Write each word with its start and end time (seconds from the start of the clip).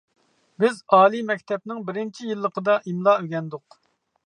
بىز 0.63 0.79
ئالىي 0.97 1.21
مەكتەپنىڭ 1.27 1.85
بىرىنچى 1.91 2.27
يىللىقىدا 2.31 2.81
ئىملا 2.83 3.17
ئۆگەندۇق. 3.21 3.81